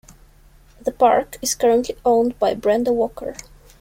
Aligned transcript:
The 0.83 0.91
park 0.91 1.37
is 1.43 1.53
currently 1.53 1.95
owned 2.03 2.39
by 2.39 2.55
Brenda 2.55 2.91
Walker. 2.91 3.35